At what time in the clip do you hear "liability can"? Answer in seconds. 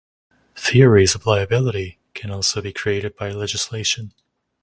1.27-2.31